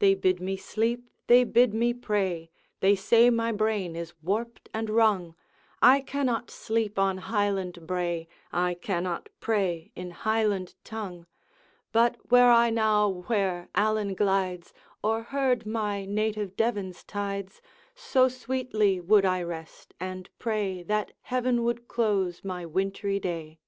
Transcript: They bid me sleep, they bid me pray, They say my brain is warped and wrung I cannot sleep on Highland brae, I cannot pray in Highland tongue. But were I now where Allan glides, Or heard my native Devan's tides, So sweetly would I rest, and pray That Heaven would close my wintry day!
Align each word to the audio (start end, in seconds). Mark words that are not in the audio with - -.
They 0.00 0.16
bid 0.16 0.40
me 0.40 0.56
sleep, 0.56 1.08
they 1.28 1.44
bid 1.44 1.72
me 1.72 1.94
pray, 1.94 2.50
They 2.80 2.96
say 2.96 3.30
my 3.30 3.52
brain 3.52 3.94
is 3.94 4.12
warped 4.20 4.68
and 4.74 4.90
wrung 4.90 5.36
I 5.80 6.00
cannot 6.00 6.50
sleep 6.50 6.98
on 6.98 7.18
Highland 7.18 7.86
brae, 7.86 8.26
I 8.50 8.74
cannot 8.74 9.28
pray 9.38 9.92
in 9.94 10.10
Highland 10.10 10.74
tongue. 10.82 11.28
But 11.92 12.16
were 12.28 12.50
I 12.50 12.70
now 12.70 13.08
where 13.08 13.68
Allan 13.76 14.14
glides, 14.16 14.74
Or 15.00 15.22
heard 15.22 15.64
my 15.64 16.04
native 16.04 16.56
Devan's 16.56 17.04
tides, 17.04 17.62
So 17.94 18.28
sweetly 18.28 18.98
would 18.98 19.24
I 19.24 19.44
rest, 19.44 19.94
and 20.00 20.28
pray 20.40 20.82
That 20.82 21.12
Heaven 21.20 21.62
would 21.62 21.86
close 21.86 22.42
my 22.42 22.66
wintry 22.66 23.20
day! 23.20 23.60